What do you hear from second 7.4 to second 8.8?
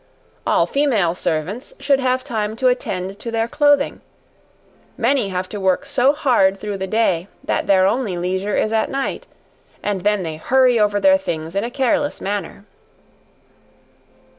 that their only leisure is